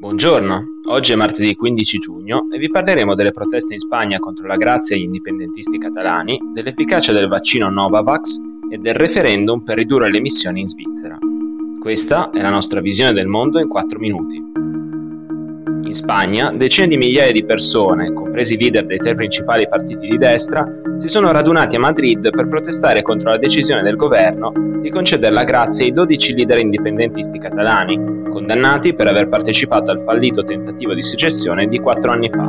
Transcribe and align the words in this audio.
Buongiorno, 0.00 0.76
oggi 0.86 1.12
è 1.12 1.14
martedì 1.14 1.54
15 1.54 1.98
giugno 1.98 2.46
e 2.50 2.56
vi 2.56 2.70
parleremo 2.70 3.14
delle 3.14 3.32
proteste 3.32 3.74
in 3.74 3.80
Spagna 3.80 4.18
contro 4.18 4.46
la 4.46 4.56
grazia 4.56 4.96
agli 4.96 5.02
indipendentisti 5.02 5.76
catalani, 5.76 6.40
dell'efficacia 6.54 7.12
del 7.12 7.28
vaccino 7.28 7.68
Novavax 7.68 8.38
e 8.70 8.78
del 8.78 8.94
referendum 8.94 9.62
per 9.62 9.76
ridurre 9.76 10.10
le 10.10 10.16
emissioni 10.16 10.60
in 10.60 10.68
Svizzera. 10.68 11.18
Questa 11.78 12.30
è 12.30 12.40
la 12.40 12.48
nostra 12.48 12.80
visione 12.80 13.12
del 13.12 13.26
mondo 13.26 13.60
in 13.60 13.68
4 13.68 13.98
minuti. 13.98 14.59
In 15.90 15.96
Spagna, 15.96 16.52
decine 16.52 16.86
di 16.86 16.96
migliaia 16.96 17.32
di 17.32 17.44
persone, 17.44 18.12
compresi 18.12 18.54
i 18.54 18.58
leader 18.58 18.86
dei 18.86 18.98
tre 18.98 19.16
principali 19.16 19.66
partiti 19.66 20.06
di 20.06 20.18
destra, 20.18 20.64
si 20.94 21.08
sono 21.08 21.32
radunati 21.32 21.74
a 21.74 21.80
Madrid 21.80 22.30
per 22.30 22.46
protestare 22.46 23.02
contro 23.02 23.30
la 23.30 23.38
decisione 23.38 23.82
del 23.82 23.96
governo 23.96 24.52
di 24.80 24.88
concedere 24.88 25.34
la 25.34 25.42
grazia 25.42 25.84
ai 25.84 25.90
12 25.90 26.36
leader 26.36 26.58
indipendentisti 26.58 27.40
catalani, 27.40 28.28
condannati 28.30 28.94
per 28.94 29.08
aver 29.08 29.26
partecipato 29.26 29.90
al 29.90 30.00
fallito 30.00 30.44
tentativo 30.44 30.94
di 30.94 31.02
secessione 31.02 31.66
di 31.66 31.80
quattro 31.80 32.12
anni 32.12 32.30
fa. 32.30 32.48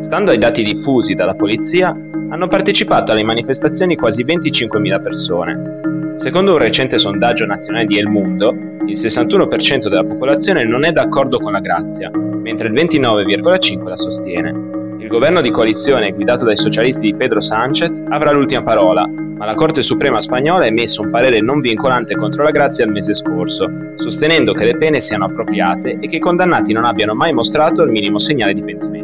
Stando 0.00 0.32
ai 0.32 0.38
dati 0.38 0.64
diffusi 0.64 1.14
dalla 1.14 1.36
polizia, 1.36 1.96
hanno 2.28 2.48
partecipato 2.48 3.12
alle 3.12 3.22
manifestazioni 3.22 3.94
quasi 3.94 4.24
25.000 4.24 5.00
persone. 5.00 6.16
Secondo 6.16 6.50
un 6.50 6.58
recente 6.58 6.98
sondaggio 6.98 7.46
nazionale 7.46 7.86
di 7.86 7.98
El 7.98 8.08
Mundo, 8.08 8.50
il 8.50 8.98
61% 8.98 9.86
della 9.86 10.02
popolazione 10.02 10.64
non 10.64 10.84
è 10.84 10.90
d'accordo 10.90 11.38
con 11.38 11.52
la 11.52 11.60
grazia, 11.60 12.10
mentre 12.44 12.68
il 12.68 12.74
29,5% 12.74 13.88
la 13.88 13.96
sostiene. 13.96 14.72
Il 14.98 15.08
governo 15.08 15.40
di 15.40 15.50
coalizione 15.50 16.12
guidato 16.12 16.44
dai 16.44 16.56
socialisti 16.56 17.06
di 17.06 17.16
Pedro 17.16 17.40
Sánchez 17.40 18.02
avrà 18.10 18.32
l'ultima 18.32 18.62
parola, 18.62 19.06
ma 19.06 19.46
la 19.46 19.54
Corte 19.54 19.82
Suprema 19.82 20.20
spagnola 20.20 20.64
ha 20.64 20.68
emesso 20.68 21.02
un 21.02 21.10
parere 21.10 21.40
non 21.40 21.60
vincolante 21.60 22.14
contro 22.14 22.42
la 22.42 22.50
grazia 22.50 22.84
il 22.84 22.92
mese 22.92 23.14
scorso, 23.14 23.68
sostenendo 23.96 24.52
che 24.52 24.64
le 24.64 24.76
pene 24.76 25.00
siano 25.00 25.24
appropriate 25.24 25.98
e 26.00 26.06
che 26.06 26.16
i 26.16 26.20
condannati 26.20 26.72
non 26.72 26.84
abbiano 26.84 27.14
mai 27.14 27.32
mostrato 27.32 27.82
il 27.82 27.90
minimo 27.90 28.18
segnale 28.18 28.54
di 28.54 28.62
pentimento. 28.62 29.03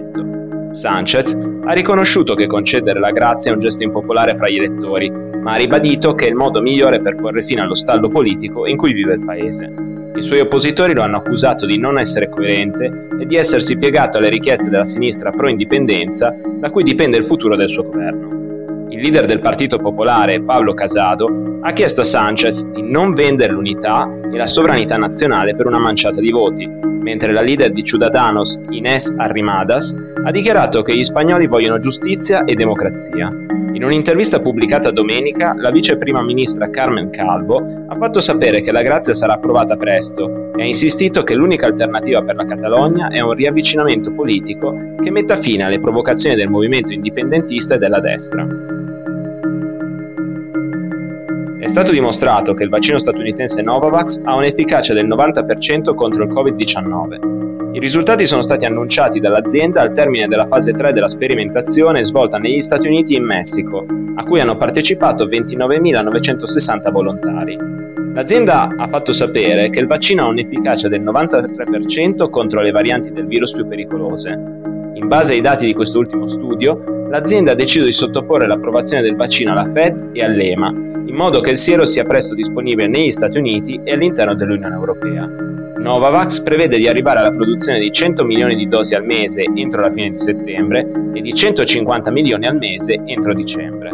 Sanchez 0.70 1.34
ha 1.64 1.72
riconosciuto 1.72 2.34
che 2.34 2.46
concedere 2.46 3.00
la 3.00 3.10
grazia 3.10 3.50
è 3.50 3.54
un 3.54 3.60
gesto 3.60 3.82
impopolare 3.82 4.34
fra 4.34 4.48
gli 4.48 4.56
elettori, 4.56 5.10
ma 5.10 5.52
ha 5.52 5.56
ribadito 5.56 6.14
che 6.14 6.26
è 6.26 6.28
il 6.28 6.36
modo 6.36 6.62
migliore 6.62 7.00
per 7.00 7.16
porre 7.16 7.42
fine 7.42 7.62
allo 7.62 7.74
stallo 7.74 8.08
politico 8.08 8.66
in 8.66 8.76
cui 8.76 8.92
vive 8.92 9.14
il 9.14 9.24
paese. 9.24 9.72
I 10.14 10.22
suoi 10.22 10.40
oppositori 10.40 10.92
lo 10.92 11.02
hanno 11.02 11.16
accusato 11.16 11.66
di 11.66 11.78
non 11.78 11.98
essere 11.98 12.28
coerente 12.28 13.08
e 13.18 13.26
di 13.26 13.36
essersi 13.36 13.78
piegato 13.78 14.18
alle 14.18 14.28
richieste 14.28 14.70
della 14.70 14.84
sinistra 14.84 15.30
pro-indipendenza 15.30 16.34
da 16.58 16.70
cui 16.70 16.82
dipende 16.82 17.16
il 17.16 17.24
futuro 17.24 17.56
del 17.56 17.68
suo 17.68 17.84
governo. 17.84 18.38
Il 18.90 19.00
leader 19.00 19.24
del 19.24 19.40
Partito 19.40 19.78
Popolare, 19.78 20.42
Pablo 20.42 20.74
Casado, 20.74 21.58
ha 21.62 21.72
chiesto 21.72 22.00
a 22.00 22.04
Sanchez 22.04 22.66
di 22.66 22.82
non 22.82 23.14
vendere 23.14 23.52
l'unità 23.52 24.10
e 24.10 24.36
la 24.36 24.46
sovranità 24.46 24.96
nazionale 24.96 25.54
per 25.54 25.66
una 25.66 25.78
manciata 25.78 26.20
di 26.20 26.30
voti, 26.30 26.68
mentre 27.00 27.32
la 27.32 27.40
leader 27.40 27.70
di 27.70 27.84
Ciudadanos, 27.84 28.60
Inés 28.70 29.14
Arrimadas, 29.16 29.94
ha 30.22 30.30
dichiarato 30.30 30.82
che 30.82 30.96
gli 30.96 31.04
spagnoli 31.04 31.46
vogliono 31.46 31.78
giustizia 31.78 32.44
e 32.44 32.54
democrazia. 32.54 33.28
In 33.72 33.84
un'intervista 33.84 34.40
pubblicata 34.40 34.90
domenica, 34.90 35.54
la 35.56 35.70
vice 35.70 35.96
prima 35.96 36.22
ministra 36.22 36.68
Carmen 36.68 37.08
Calvo 37.10 37.64
ha 37.86 37.96
fatto 37.96 38.20
sapere 38.20 38.60
che 38.60 38.72
la 38.72 38.82
grazia 38.82 39.14
sarà 39.14 39.34
approvata 39.34 39.76
presto 39.76 40.52
e 40.54 40.62
ha 40.62 40.66
insistito 40.66 41.22
che 41.22 41.34
l'unica 41.34 41.66
alternativa 41.66 42.22
per 42.22 42.34
la 42.34 42.44
Catalogna 42.44 43.08
è 43.08 43.20
un 43.20 43.32
riavvicinamento 43.32 44.12
politico 44.12 44.94
che 45.00 45.10
metta 45.10 45.36
fine 45.36 45.64
alle 45.64 45.80
provocazioni 45.80 46.36
del 46.36 46.50
movimento 46.50 46.92
indipendentista 46.92 47.76
e 47.76 47.78
della 47.78 48.00
destra. 48.00 48.46
È 51.58 51.66
stato 51.66 51.92
dimostrato 51.92 52.52
che 52.52 52.64
il 52.64 52.70
vaccino 52.70 52.98
statunitense 52.98 53.62
Novavax 53.62 54.20
ha 54.24 54.34
un'efficacia 54.34 54.92
del 54.92 55.06
90% 55.06 55.94
contro 55.94 56.24
il 56.24 56.30
Covid-19 56.30 57.59
i 57.72 57.78
risultati 57.78 58.26
sono 58.26 58.42
stati 58.42 58.64
annunciati 58.64 59.20
dall'azienda 59.20 59.80
al 59.80 59.92
termine 59.92 60.26
della 60.26 60.48
fase 60.48 60.72
3 60.72 60.92
della 60.92 61.06
sperimentazione 61.06 62.04
svolta 62.04 62.36
negli 62.38 62.60
Stati 62.60 62.88
Uniti 62.88 63.14
e 63.14 63.18
in 63.18 63.24
Messico, 63.24 63.86
a 64.16 64.24
cui 64.24 64.40
hanno 64.40 64.56
partecipato 64.56 65.26
29.960 65.26 66.90
volontari. 66.90 67.56
L'azienda 68.12 68.74
ha 68.76 68.88
fatto 68.88 69.12
sapere 69.12 69.70
che 69.70 69.78
il 69.78 69.86
vaccino 69.86 70.24
ha 70.24 70.28
un'efficacia 70.28 70.88
del 70.88 71.02
93% 71.02 72.28
contro 72.28 72.60
le 72.60 72.72
varianti 72.72 73.12
del 73.12 73.26
virus 73.26 73.52
più 73.52 73.68
pericolose. 73.68 74.30
In 74.94 75.06
base 75.06 75.34
ai 75.34 75.40
dati 75.40 75.64
di 75.64 75.72
quest'ultimo 75.72 76.26
studio, 76.26 77.06
l'azienda 77.08 77.52
ha 77.52 77.54
deciso 77.54 77.84
di 77.84 77.92
sottoporre 77.92 78.48
l'approvazione 78.48 79.04
del 79.04 79.14
vaccino 79.14 79.52
alla 79.52 79.64
Fed 79.64 80.10
e 80.12 80.24
all'EMA, 80.24 80.70
in 81.06 81.14
modo 81.14 81.38
che 81.38 81.50
il 81.50 81.56
siero 81.56 81.84
sia 81.84 82.04
presto 82.04 82.34
disponibile 82.34 82.88
negli 82.88 83.12
Stati 83.12 83.38
Uniti 83.38 83.80
e 83.84 83.92
all'interno 83.92 84.34
dell'Unione 84.34 84.74
Europea. 84.74 85.69
Novavax 85.80 86.42
prevede 86.42 86.76
di 86.76 86.88
arrivare 86.88 87.20
alla 87.20 87.30
produzione 87.30 87.78
di 87.78 87.90
100 87.90 88.22
milioni 88.24 88.54
di 88.54 88.68
dosi 88.68 88.94
al 88.94 89.04
mese 89.04 89.46
entro 89.54 89.80
la 89.80 89.90
fine 89.90 90.10
di 90.10 90.18
settembre 90.18 90.86
e 91.14 91.22
di 91.22 91.32
150 91.32 92.10
milioni 92.10 92.46
al 92.46 92.58
mese 92.58 93.00
entro 93.06 93.32
dicembre. 93.32 93.90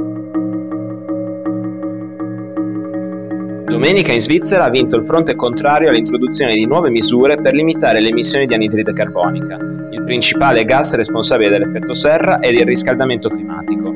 Domenica 3.66 4.12
in 4.12 4.20
Svizzera 4.20 4.64
ha 4.64 4.68
vinto 4.70 4.96
il 4.96 5.04
fronte 5.04 5.36
contrario 5.36 5.88
all'introduzione 5.88 6.54
di 6.56 6.66
nuove 6.66 6.90
misure 6.90 7.36
per 7.36 7.54
limitare 7.54 8.00
le 8.00 8.08
emissioni 8.08 8.46
di 8.46 8.54
anidride 8.54 8.92
carbonica, 8.92 9.56
il 9.92 10.02
principale 10.04 10.64
gas 10.64 10.96
responsabile 10.96 11.50
dell'effetto 11.50 11.94
serra 11.94 12.40
e 12.40 12.52
del 12.52 12.66
riscaldamento 12.66 13.28
climatico. 13.28 13.94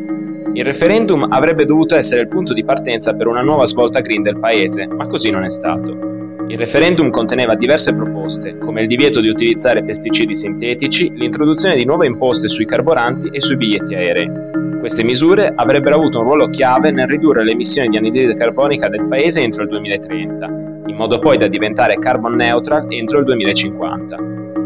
Il 0.53 0.65
referendum 0.65 1.27
avrebbe 1.29 1.65
dovuto 1.65 1.97
essere 1.97 2.21
il 2.21 2.29
punto 2.29 2.53
di 2.53 2.65
partenza 2.65 3.15
per 3.15 3.27
una 3.27 3.43
nuova 3.43 3.67
svolta 3.67 3.99
green 3.99 4.23
del 4.23 4.39
paese, 4.39 4.87
ma 4.87 5.09
così 5.09 5.31
non 5.31 5.43
è 5.43 5.50
stato. 5.50 6.19
Il 6.50 6.59
referendum 6.59 7.11
conteneva 7.11 7.55
diverse 7.55 7.94
proposte, 7.94 8.59
come 8.59 8.81
il 8.81 8.88
divieto 8.88 9.21
di 9.21 9.28
utilizzare 9.28 9.84
pesticidi 9.84 10.34
sintetici, 10.34 11.12
l'introduzione 11.15 11.77
di 11.77 11.84
nuove 11.84 12.09
imposte 12.09 12.49
sui 12.49 12.65
carburanti 12.65 13.28
e 13.28 13.41
sui 13.41 13.56
biglietti 13.56 13.94
aerei. 13.94 14.28
Queste 14.81 15.05
misure 15.05 15.53
avrebbero 15.55 15.94
avuto 15.94 16.19
un 16.19 16.25
ruolo 16.25 16.49
chiave 16.49 16.91
nel 16.91 17.06
ridurre 17.06 17.44
le 17.44 17.53
emissioni 17.53 17.88
di 17.88 17.99
anidride 17.99 18.34
carbonica 18.34 18.88
del 18.88 19.06
paese 19.06 19.43
entro 19.43 19.62
il 19.62 19.69
2030, 19.69 20.47
in 20.87 20.97
modo 20.97 21.21
poi 21.21 21.38
da 21.38 21.47
diventare 21.47 22.00
carbon 22.00 22.34
neutral 22.34 22.87
entro 22.88 23.21
il 23.21 23.27
2050. 23.27 24.17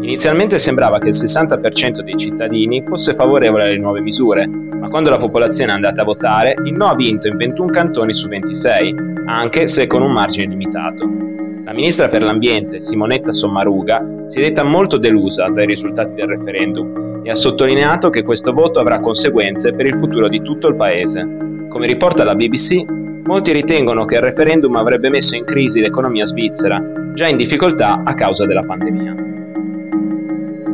Inizialmente 0.01 0.57
sembrava 0.57 0.97
che 0.97 1.09
il 1.09 1.13
60% 1.13 1.99
dei 1.99 2.17
cittadini 2.17 2.83
fosse 2.83 3.13
favorevole 3.13 3.65
alle 3.65 3.77
nuove 3.77 4.01
misure, 4.01 4.47
ma 4.47 4.89
quando 4.89 5.11
la 5.11 5.17
popolazione 5.17 5.71
è 5.71 5.75
andata 5.75 6.01
a 6.01 6.05
votare, 6.05 6.55
il 6.65 6.73
no 6.73 6.87
ha 6.87 6.95
vinto 6.95 7.27
in 7.27 7.37
21 7.37 7.69
cantoni 7.69 8.11
su 8.11 8.27
26, 8.27 8.95
anche 9.27 9.67
se 9.67 9.85
con 9.85 10.01
un 10.01 10.13
margine 10.13 10.47
limitato. 10.47 11.33
La 11.65 11.73
ministra 11.73 12.07
per 12.07 12.21
l'ambiente, 12.21 12.79
Simonetta 12.79 13.31
Sommaruga, 13.31 14.25
si 14.27 14.37
è 14.37 14.43
detta 14.43 14.61
molto 14.61 14.97
delusa 14.97 15.49
dai 15.49 15.65
risultati 15.65 16.13
del 16.13 16.27
referendum 16.27 17.21
e 17.23 17.31
ha 17.31 17.33
sottolineato 17.33 18.11
che 18.11 18.21
questo 18.21 18.53
voto 18.53 18.79
avrà 18.79 18.99
conseguenze 18.99 19.73
per 19.73 19.87
il 19.87 19.95
futuro 19.95 20.27
di 20.27 20.43
tutto 20.43 20.67
il 20.67 20.75
paese. 20.75 21.27
Come 21.67 21.87
riporta 21.87 22.23
la 22.23 22.35
BBC, 22.35 22.85
molti 23.23 23.51
ritengono 23.51 24.05
che 24.05 24.17
il 24.17 24.21
referendum 24.21 24.75
avrebbe 24.75 25.09
messo 25.09 25.35
in 25.35 25.43
crisi 25.43 25.81
l'economia 25.81 26.25
svizzera, 26.25 26.79
già 27.15 27.27
in 27.27 27.37
difficoltà 27.37 28.03
a 28.05 28.13
causa 28.13 28.45
della 28.45 28.63
pandemia. 28.63 29.15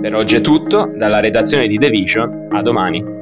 Per 0.02 0.14
oggi 0.14 0.36
è 0.36 0.42
tutto, 0.42 0.92
dalla 0.94 1.22
redazione 1.22 1.68
di 1.68 1.78
The 1.78 1.90
Vision, 1.90 2.48
a 2.52 2.62
domani. 2.62 3.21